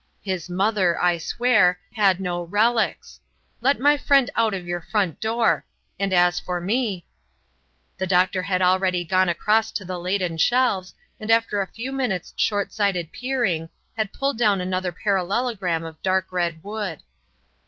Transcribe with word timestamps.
His 0.23 0.49
mother, 0.49 0.99
I 0.99 1.19
swear, 1.19 1.79
had 1.93 2.19
no 2.19 2.41
relics. 2.41 3.19
Let 3.61 3.79
my 3.79 3.97
friend 3.97 4.31
out 4.35 4.55
of 4.55 4.65
your 4.65 4.81
front 4.81 5.19
door, 5.19 5.63
and 5.99 6.11
as 6.11 6.39
for 6.39 6.59
me" 6.59 7.05
The 7.99 8.07
doctor 8.07 8.41
had 8.41 8.63
already 8.63 9.05
gone 9.05 9.29
across 9.29 9.71
to 9.73 9.85
the 9.85 9.99
laden 9.99 10.39
shelves, 10.39 10.95
and 11.19 11.29
after 11.29 11.61
a 11.61 11.67
few 11.71 11.91
minutes' 11.91 12.33
short 12.35 12.73
sighted 12.73 13.11
peering, 13.11 13.69
had 13.95 14.11
pulled 14.11 14.39
down 14.39 14.59
another 14.59 14.91
parallelogram 14.91 15.83
of 15.83 16.01
dark 16.01 16.31
red 16.31 16.63
wood. 16.63 17.01